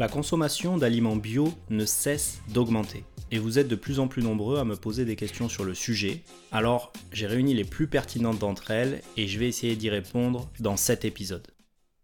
[0.00, 4.58] La consommation d'aliments bio ne cesse d'augmenter et vous êtes de plus en plus nombreux
[4.58, 6.22] à me poser des questions sur le sujet.
[6.52, 10.78] Alors j'ai réuni les plus pertinentes d'entre elles et je vais essayer d'y répondre dans
[10.78, 11.46] cet épisode.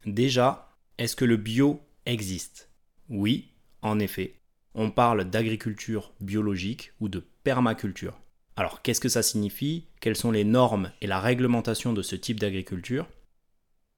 [0.04, 2.68] Déjà, est-ce que le bio existe?
[3.08, 4.34] Oui, en effet.
[4.74, 8.20] On parle d'agriculture biologique ou de permaculture.
[8.56, 9.86] Alors qu'est-ce que ça signifie?
[10.02, 13.08] Quelles sont les normes et la réglementation de ce type d'agriculture?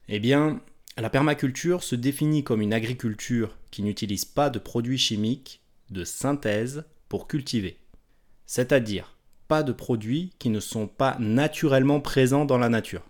[0.06, 0.60] Eh bien,
[1.00, 6.84] la permaculture se définit comme une agriculture qui n'utilise pas de produits chimiques de synthèse
[7.08, 7.78] pour cultiver.
[8.46, 9.16] C'est-à-dire
[9.46, 13.02] pas de produits qui ne sont pas naturellement présents dans la nature.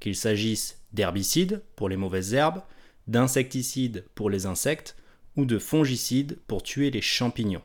[0.00, 2.62] Qu'il s'agisse d'herbicides pour les mauvaises herbes,
[3.06, 4.96] d'insecticides pour les insectes
[5.36, 7.62] ou de fongicides pour tuer les champignons.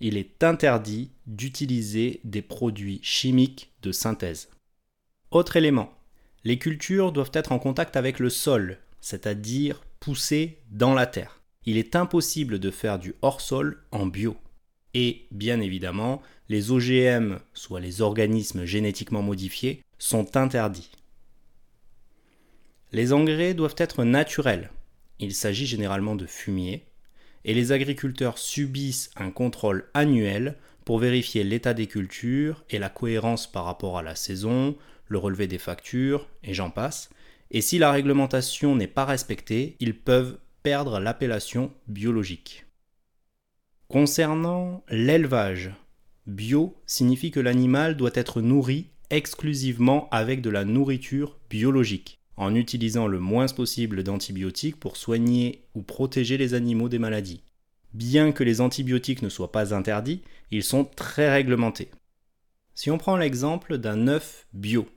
[0.00, 4.48] Il est interdit d'utiliser des produits chimiques de synthèse.
[5.30, 5.92] Autre élément,
[6.44, 11.40] les cultures doivent être en contact avec le sol, c'est-à-dire poussées dans la terre.
[11.64, 14.36] Il est impossible de faire du hors-sol en bio.
[14.92, 20.90] Et bien évidemment, les OGM, soit les organismes génétiquement modifiés, sont interdits.
[22.92, 24.70] Les engrais doivent être naturels.
[25.18, 26.84] Il s'agit généralement de fumier.
[27.46, 33.50] Et les agriculteurs subissent un contrôle annuel pour vérifier l'état des cultures et la cohérence
[33.50, 34.76] par rapport à la saison,
[35.08, 37.10] le relevé des factures, et j'en passe.
[37.50, 42.66] Et si la réglementation n'est pas respectée, ils peuvent perdre l'appellation biologique.
[43.88, 45.70] Concernant l'élevage,
[46.26, 53.06] bio signifie que l'animal doit être nourri exclusivement avec de la nourriture biologique, en utilisant
[53.06, 57.42] le moins possible d'antibiotiques pour soigner ou protéger les animaux des maladies.
[57.92, 61.90] Bien que les antibiotiques ne soient pas interdits, ils sont très réglementés.
[62.74, 64.88] Si on prend l'exemple d'un œuf bio,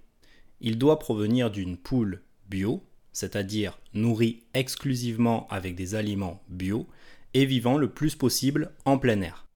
[0.62, 6.88] il doit provenir d'une poule bio, c'est-à-dire nourrie exclusivement avec des aliments bio
[7.34, 9.48] et vivant le plus possible en plein air.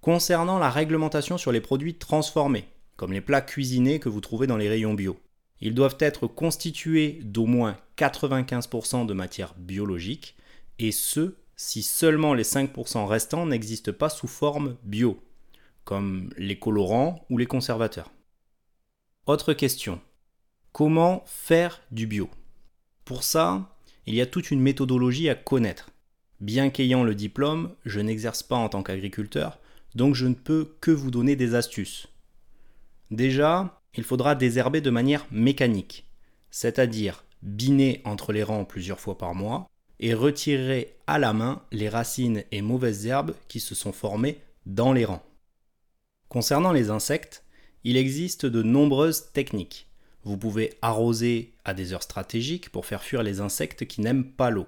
[0.00, 2.66] Concernant la réglementation sur les produits transformés,
[2.96, 5.18] comme les plats cuisinés que vous trouvez dans les rayons bio,
[5.60, 10.36] ils doivent être constitués d'au moins 95% de matière biologique,
[10.78, 15.22] et ce, si seulement les 5% restants n'existent pas sous forme bio,
[15.84, 18.10] comme les colorants ou les conservateurs.
[19.26, 20.02] Autre question.
[20.72, 22.28] Comment faire du bio?
[23.06, 23.74] Pour ça,
[24.04, 25.88] il y a toute une méthodologie à connaître.
[26.40, 29.60] Bien qu'ayant le diplôme, je n'exerce pas en tant qu'agriculteur,
[29.94, 32.06] donc je ne peux que vous donner des astuces.
[33.10, 36.06] Déjà, il faudra désherber de manière mécanique,
[36.50, 39.70] c'est-à-dire biner entre les rangs plusieurs fois par mois
[40.00, 44.92] et retirer à la main les racines et mauvaises herbes qui se sont formées dans
[44.92, 45.24] les rangs.
[46.28, 47.43] Concernant les insectes,
[47.84, 49.86] il existe de nombreuses techniques.
[50.24, 54.48] Vous pouvez arroser à des heures stratégiques pour faire fuir les insectes qui n'aiment pas
[54.50, 54.66] l'eau,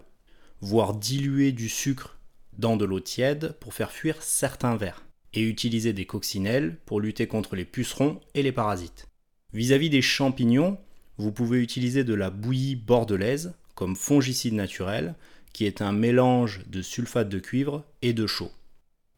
[0.60, 2.18] voire diluer du sucre
[2.58, 7.26] dans de l'eau tiède pour faire fuir certains vers, et utiliser des coccinelles pour lutter
[7.26, 9.08] contre les pucerons et les parasites.
[9.54, 10.78] Vis-à-vis des champignons,
[11.16, 15.14] vous pouvez utiliser de la bouillie bordelaise comme fongicide naturel,
[15.54, 18.52] qui est un mélange de sulfate de cuivre et de chaux.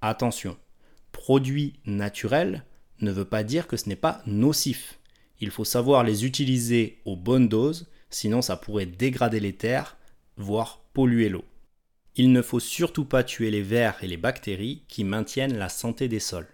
[0.01, 0.57] Attention,
[1.11, 2.65] produit naturel
[3.01, 4.99] ne veut pas dire que ce n'est pas nocif.
[5.41, 9.97] Il faut savoir les utiliser aux bonnes doses, sinon ça pourrait dégrader les terres,
[10.37, 11.45] voire polluer l'eau.
[12.17, 16.09] Il ne faut surtout pas tuer les vers et les bactéries qui maintiennent la santé
[16.09, 16.49] des sols.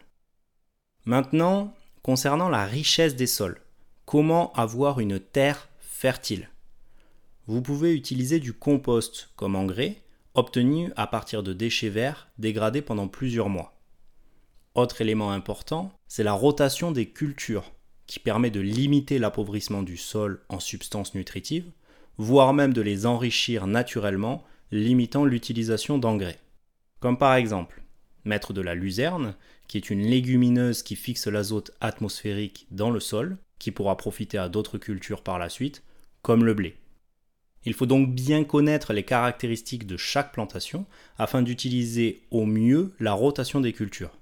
[1.06, 3.60] Maintenant, concernant la richesse des sols,
[4.04, 6.50] comment avoir une terre fertile?
[7.46, 10.02] Vous pouvez utiliser du compost comme engrais,
[10.34, 13.73] obtenu à partir de déchets verts dégradés pendant plusieurs mois.
[14.74, 17.70] Autre élément important, c'est la rotation des cultures,
[18.08, 21.70] qui permet de limiter l'appauvrissement du sol en substances nutritives,
[22.18, 24.42] voire même de les enrichir naturellement,
[24.72, 26.40] limitant l'utilisation d'engrais.
[26.98, 27.84] Comme par exemple,
[28.24, 29.36] mettre de la luzerne,
[29.68, 34.48] qui est une légumineuse qui fixe l'azote atmosphérique dans le sol, qui pourra profiter à
[34.48, 35.84] d'autres cultures par la suite,
[36.20, 36.76] comme le blé.
[37.64, 40.84] Il faut donc bien connaître les caractéristiques de chaque plantation
[41.16, 44.18] afin d'utiliser au mieux la rotation des cultures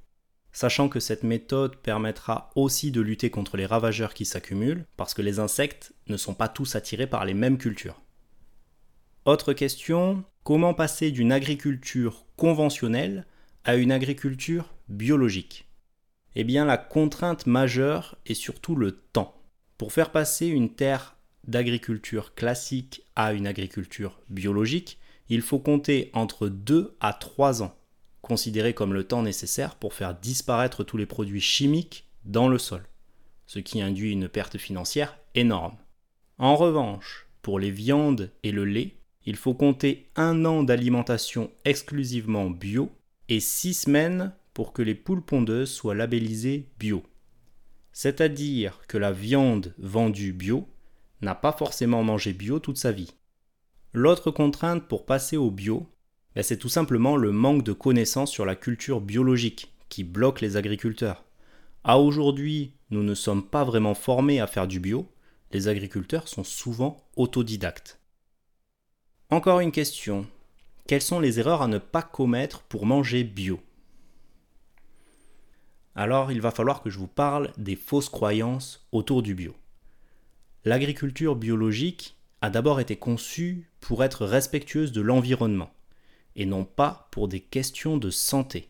[0.53, 5.23] sachant que cette méthode permettra aussi de lutter contre les ravageurs qui s'accumulent, parce que
[5.23, 8.01] les insectes ne sont pas tous attirés par les mêmes cultures.
[9.25, 13.27] Autre question, comment passer d'une agriculture conventionnelle
[13.65, 15.69] à une agriculture biologique?
[16.35, 19.35] Eh bien la contrainte majeure est surtout le temps.
[19.79, 26.49] Pour faire passer une terre d'agriculture classique à une agriculture biologique, il faut compter entre
[26.49, 27.77] 2 à 3 ans
[28.23, 32.83] considéré comme le temps nécessaire pour faire disparaître tous les produits chimiques dans le sol,
[33.47, 35.77] ce qui induit une perte financière énorme.
[36.39, 42.51] En revanche, pour les viandes et le lait, il faut compter un an d'alimentation exclusivement
[42.51, 42.91] bio
[43.29, 47.03] et six semaines pour que les poules pondeuses soient labellisées bio.
[47.93, 50.69] C'est-à-dire que la viande vendue bio
[51.21, 53.15] n'a pas forcément mangé bio toute sa vie.
[53.93, 55.87] L'autre contrainte pour passer au bio,
[56.35, 60.57] ben, c'est tout simplement le manque de connaissances sur la culture biologique qui bloque les
[60.57, 61.25] agriculteurs.
[61.85, 65.09] À aujourd'hui, nous ne sommes pas vraiment formés à faire du bio,
[65.53, 67.99] les agriculteurs sont souvent autodidactes.
[69.31, 70.27] Encore une question.
[70.87, 73.61] Quelles sont les erreurs à ne pas commettre pour manger bio?
[75.95, 79.55] Alors il va falloir que je vous parle des fausses croyances autour du bio.
[80.65, 85.73] L'agriculture biologique a d'abord été conçue pour être respectueuse de l'environnement,
[86.37, 88.69] et non pas pour des questions de santé.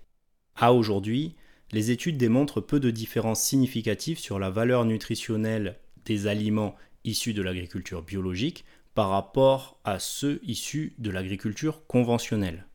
[0.56, 1.34] À aujourd'hui,
[1.70, 7.42] les études démontrent peu de différences significatives sur la valeur nutritionnelle des aliments issus de
[7.42, 8.64] l'agriculture biologique
[8.94, 12.66] par rapport à ceux issus de l'agriculture conventionnelle.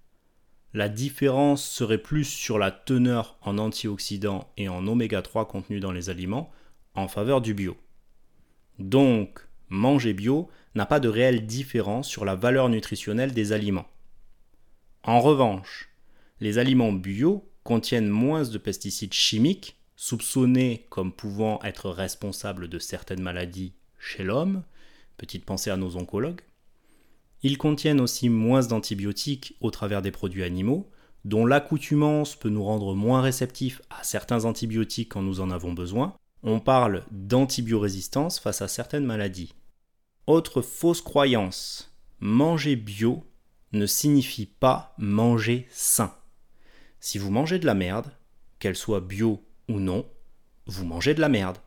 [0.73, 5.91] La différence serait plus sur la teneur en antioxydants et en oméga 3 contenus dans
[5.91, 6.51] les aliments
[6.93, 7.77] en faveur du bio.
[8.79, 13.87] Donc, manger bio n'a pas de réelle différence sur la valeur nutritionnelle des aliments.
[15.07, 15.87] En revanche,
[16.41, 23.21] les aliments bio contiennent moins de pesticides chimiques, soupçonnés comme pouvant être responsables de certaines
[23.21, 24.63] maladies chez l'homme,
[25.15, 26.41] petite pensée à nos oncologues.
[27.41, 30.89] Ils contiennent aussi moins d'antibiotiques au travers des produits animaux,
[31.23, 36.15] dont l'accoutumance peut nous rendre moins réceptifs à certains antibiotiques quand nous en avons besoin.
[36.43, 39.53] On parle d'antibiorésistance face à certaines maladies.
[40.25, 43.23] Autre fausse croyance, manger bio
[43.73, 46.15] ne signifie pas manger sain.
[46.99, 48.11] Si vous mangez de la merde,
[48.59, 50.05] qu'elle soit bio ou non,
[50.65, 51.57] vous mangez de la merde.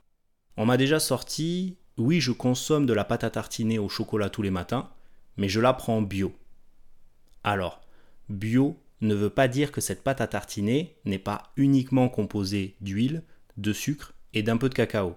[0.56, 4.43] On m'a déjà sorti oui, je consomme de la pâte à tartiner au chocolat tous
[4.43, 4.91] les matins,
[5.37, 6.35] mais je la prends bio.
[7.44, 7.82] Alors,
[8.31, 13.23] bio ne veut pas dire que cette pâte à tartiner n'est pas uniquement composée d'huile,
[13.58, 15.17] de sucre et d'un peu de cacao.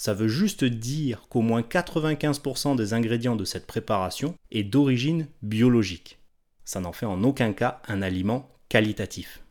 [0.00, 6.20] Ça veut juste dire qu'au moins 95% des ingrédients de cette préparation est d'origine biologique.
[6.64, 9.42] Ça n'en fait en aucun cas un aliment qualitatif.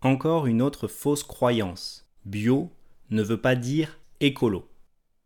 [0.00, 2.10] Encore une autre fausse croyance.
[2.24, 2.72] Bio
[3.10, 4.68] ne veut pas dire écolo.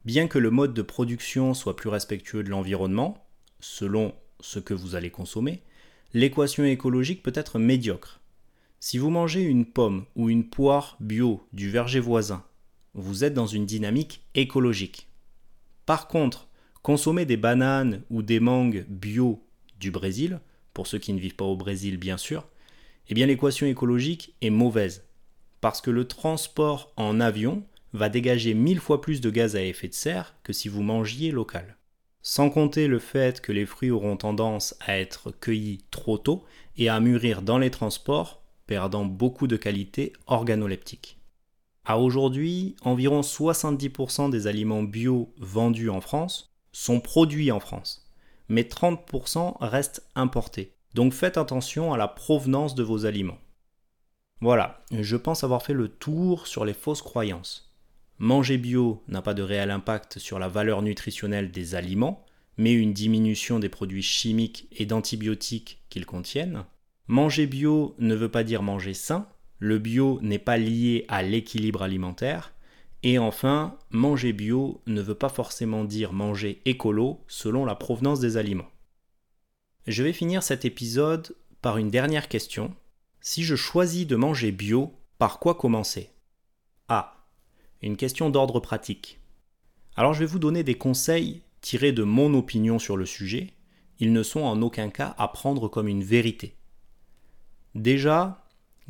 [0.05, 3.27] Bien que le mode de production soit plus respectueux de l'environnement,
[3.59, 5.63] selon ce que vous allez consommer,
[6.13, 8.21] l'équation écologique peut être médiocre.
[8.81, 12.45] Si vous mangez une pomme ou une poire bio du verger voisin,
[12.95, 15.09] vous êtes dans une dynamique écologique.
[15.87, 16.49] Par contre,
[16.83, 19.45] consommer des bananes ou des mangues bio
[19.79, 20.41] du Brésil,
[20.75, 22.47] pour ceux qui ne vivent pas au Brésil bien sûr,
[23.09, 25.05] eh bien l'équation écologique est mauvaise.
[25.61, 29.89] Parce que le transport en avion va dégager mille fois plus de gaz à effet
[29.89, 31.77] de serre que si vous mangiez local.
[32.23, 36.45] Sans compter le fait que les fruits auront tendance à être cueillis trop tôt
[36.77, 41.20] et à mûrir dans les transports, perdant beaucoup de qualité organoleptique.
[41.85, 48.09] À aujourd'hui, environ 70% des aliments bio vendus en France sont produits en France,
[48.49, 50.75] mais 30% restent importés.
[50.95, 53.39] Donc faites attention à la provenance de vos aliments.
[54.41, 57.73] Voilà, je pense avoir fait le tour sur les fausses croyances.
[58.19, 62.25] Manger bio n'a pas de réel impact sur la valeur nutritionnelle des aliments,
[62.57, 66.65] mais une diminution des produits chimiques et d'antibiotiques qu'ils contiennent.
[67.07, 69.27] Manger bio ne veut pas dire manger sain,
[69.61, 72.53] le bio n'est pas lié à l'équilibre alimentaire,
[73.03, 78.37] et enfin, manger bio ne veut pas forcément dire manger écolo selon la provenance des
[78.37, 78.69] aliments.
[79.87, 82.75] Je vais finir cet épisode par une dernière question.
[83.21, 86.11] Si je choisis de manger bio, par quoi commencer?
[86.89, 87.17] A
[87.83, 89.21] une question d'ordre pratique.
[89.97, 93.55] Alors je vais vous donner des conseils tirés de mon opinion sur le sujet.
[93.99, 96.57] Ils ne sont en aucun cas à prendre comme une vérité.
[97.75, 98.40] Déjà,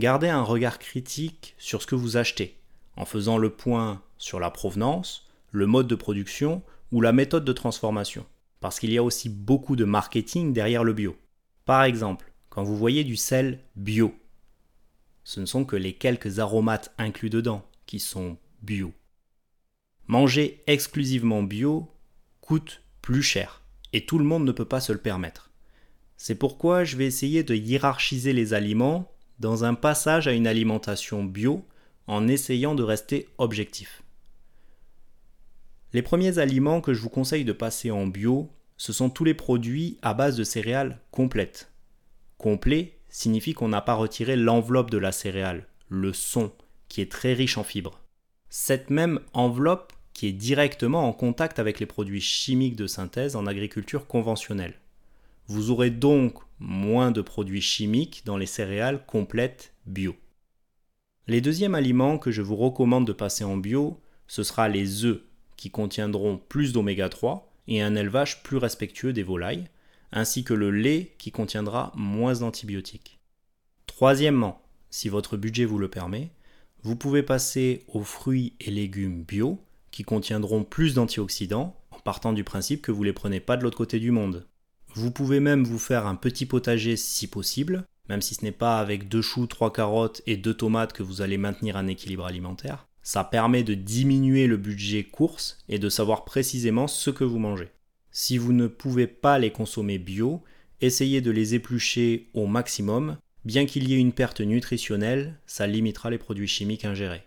[0.00, 2.56] gardez un regard critique sur ce que vous achetez,
[2.96, 7.52] en faisant le point sur la provenance, le mode de production ou la méthode de
[7.52, 8.26] transformation,
[8.58, 11.16] parce qu'il y a aussi beaucoup de marketing derrière le bio.
[11.66, 14.14] Par exemple, quand vous voyez du sel bio,
[15.22, 18.92] ce ne sont que les quelques aromates inclus dedans qui sont bio.
[20.06, 21.88] Manger exclusivement bio
[22.40, 25.50] coûte plus cher et tout le monde ne peut pas se le permettre.
[26.16, 31.24] C'est pourquoi je vais essayer de hiérarchiser les aliments dans un passage à une alimentation
[31.24, 31.66] bio
[32.06, 34.02] en essayant de rester objectif.
[35.92, 39.34] Les premiers aliments que je vous conseille de passer en bio, ce sont tous les
[39.34, 41.72] produits à base de céréales complètes.
[42.38, 46.52] Complet signifie qu'on n'a pas retiré l'enveloppe de la céréale, le son,
[46.88, 48.00] qui est très riche en fibres
[48.50, 53.46] cette même enveloppe qui est directement en contact avec les produits chimiques de synthèse en
[53.46, 54.74] agriculture conventionnelle.
[55.46, 60.14] Vous aurez donc moins de produits chimiques dans les céréales complètes bio.
[61.26, 65.22] Les deuxièmes aliments que je vous recommande de passer en bio, ce sera les œufs
[65.56, 69.64] qui contiendront plus d'oméga 3 et un élevage plus respectueux des volailles,
[70.12, 73.20] ainsi que le lait qui contiendra moins d'antibiotiques.
[73.86, 76.30] Troisièmement, si votre budget vous le permet,
[76.82, 82.44] vous pouvez passer aux fruits et légumes bio qui contiendront plus d'antioxydants en partant du
[82.44, 84.46] principe que vous ne les prenez pas de l'autre côté du monde.
[84.94, 88.80] Vous pouvez même vous faire un petit potager si possible, même si ce n'est pas
[88.80, 92.88] avec deux choux, trois carottes et deux tomates que vous allez maintenir un équilibre alimentaire.
[93.02, 97.70] Ça permet de diminuer le budget course et de savoir précisément ce que vous mangez.
[98.10, 100.42] Si vous ne pouvez pas les consommer bio,
[100.80, 103.16] essayez de les éplucher au maximum.
[103.44, 107.22] Bien qu'il y ait une perte nutritionnelle, ça limitera les produits chimiques ingérés.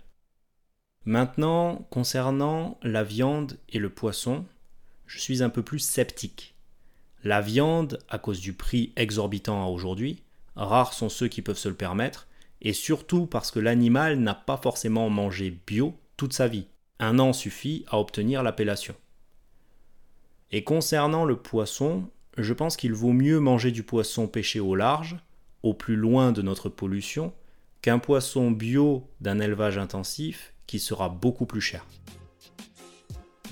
[1.05, 4.46] Maintenant, concernant la viande et le poisson,
[5.08, 6.52] je suis un peu plus sceptique.
[7.24, 10.24] La viande, à cause du prix exorbitant à aujourd'hui,
[10.56, 12.27] rares sont ceux qui peuvent se le permettre,
[12.62, 16.68] et surtout parce que l'animal n'a pas forcément mangé bio toute sa vie.
[17.00, 18.96] Un an suffit à obtenir l'appellation.
[20.51, 25.18] Et concernant le poisson, je pense qu'il vaut mieux manger du poisson pêché au large,
[25.63, 27.34] au plus loin de notre pollution,
[27.82, 31.86] qu'un poisson bio d'un élevage intensif qui sera beaucoup plus cher.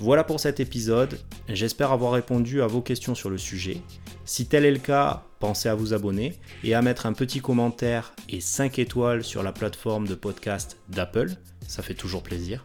[0.02, 1.16] Voilà pour cet épisode,
[1.48, 3.76] j'espère avoir répondu à vos questions sur le sujet.
[4.24, 8.12] Si tel est le cas, pensez à vous abonner et à mettre un petit commentaire
[8.28, 11.36] et 5 étoiles sur la plateforme de podcast d'Apple,
[11.68, 12.64] ça fait toujours plaisir.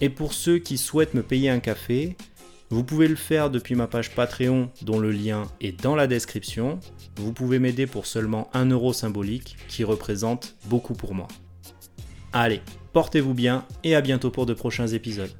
[0.00, 2.16] Et pour ceux qui souhaitent me payer un café,
[2.70, 6.80] vous pouvez le faire depuis ma page Patreon dont le lien est dans la description.
[7.16, 11.28] Vous pouvez m'aider pour seulement 1 euro symbolique qui représente beaucoup pour moi.
[12.32, 12.62] Allez,
[12.94, 15.30] portez-vous bien et à bientôt pour de prochains épisodes.